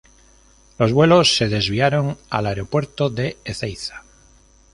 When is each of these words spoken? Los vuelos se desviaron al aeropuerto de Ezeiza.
Los 0.79 0.93
vuelos 0.93 1.35
se 1.37 1.47
desviaron 1.47 2.17
al 2.31 2.47
aeropuerto 2.47 3.11
de 3.11 3.37
Ezeiza. 3.45 4.01